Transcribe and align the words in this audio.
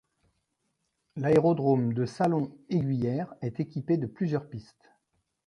L'aérodrome 1.15 1.93
de 1.93 2.07
Salon- 2.07 2.57
Eyguières 2.71 3.35
est 3.43 3.59
équipé 3.59 3.97
de 3.97 4.07
plusieurs 4.07 4.49
pistes. 4.49 4.89